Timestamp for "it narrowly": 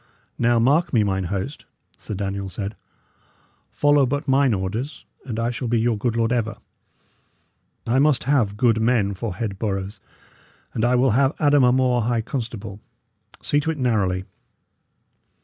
13.69-14.25